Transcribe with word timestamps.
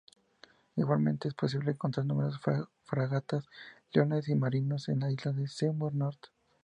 Igualmente 0.77 1.27
es 1.27 1.35
posible 1.35 1.73
encontrar 1.73 2.07
numerosas 2.07 2.41
fragatas 2.85 3.47
y 3.93 3.99
leones 3.99 4.27
marinos 4.35 4.89
en 4.89 5.01
la 5.01 5.11
isla 5.11 5.31
Seymour 5.45 5.93
Norte. 5.93 6.29